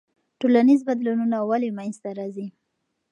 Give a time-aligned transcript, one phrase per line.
[0.39, 2.47] ټولنیز بدلونونه ولې منځ ته راځي؟